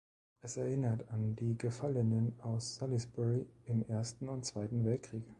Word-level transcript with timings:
Es 0.41 0.57
erinnert 0.57 1.07
an 1.11 1.35
die 1.35 1.55
Gefallenen 1.59 2.33
aus 2.39 2.77
Salisbury 2.77 3.45
im 3.67 3.87
Ersten 3.87 4.29
und 4.29 4.43
Zweiten 4.43 4.83
Weltkrieg. 4.83 5.21